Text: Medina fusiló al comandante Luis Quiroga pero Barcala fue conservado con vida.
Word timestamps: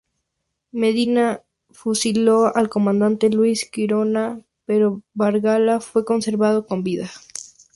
Medina 0.71 1.43
fusiló 1.71 2.51
al 2.55 2.69
comandante 2.69 3.29
Luis 3.29 3.69
Quiroga 3.69 4.41
pero 4.65 5.03
Barcala 5.13 5.79
fue 5.79 6.05
conservado 6.05 6.65
con 6.65 6.81
vida. 6.83 7.07